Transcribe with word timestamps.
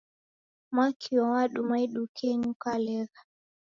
Mwakio 0.73 1.23
wadumwa 1.31 1.75
idukenyii 1.85 2.49
ukalegha 2.53 3.19